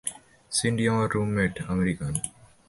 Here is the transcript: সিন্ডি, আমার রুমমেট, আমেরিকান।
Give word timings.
সিন্ডি, 0.51 0.83
আমার 0.87 1.07
রুমমেট, 1.15 1.53
আমেরিকান। 1.67 2.13